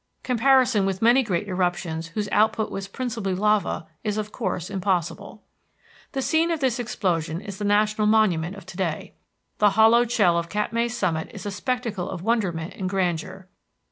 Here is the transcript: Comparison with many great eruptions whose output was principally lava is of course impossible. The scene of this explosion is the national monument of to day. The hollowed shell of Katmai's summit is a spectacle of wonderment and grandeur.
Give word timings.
Comparison 0.23 0.87
with 0.87 1.03
many 1.03 1.21
great 1.21 1.47
eruptions 1.47 2.07
whose 2.15 2.27
output 2.31 2.71
was 2.71 2.87
principally 2.87 3.35
lava 3.35 3.85
is 4.03 4.17
of 4.17 4.31
course 4.31 4.67
impossible. 4.71 5.43
The 6.13 6.23
scene 6.23 6.49
of 6.49 6.59
this 6.59 6.79
explosion 6.79 7.39
is 7.39 7.59
the 7.59 7.65
national 7.65 8.07
monument 8.07 8.55
of 8.55 8.65
to 8.65 8.77
day. 8.77 9.13
The 9.59 9.69
hollowed 9.77 10.09
shell 10.11 10.39
of 10.39 10.49
Katmai's 10.49 10.97
summit 10.97 11.29
is 11.35 11.45
a 11.45 11.51
spectacle 11.51 12.09
of 12.09 12.23
wonderment 12.23 12.73
and 12.73 12.89
grandeur. 12.89 13.47